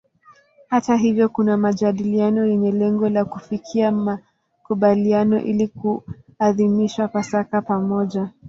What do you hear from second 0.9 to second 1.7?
hivyo kuna